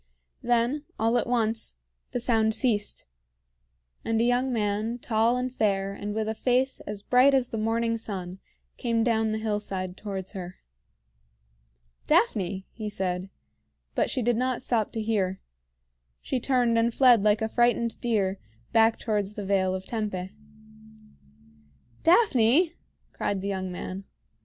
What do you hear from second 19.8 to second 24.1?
Tempe. "Daphne!" cried the young man.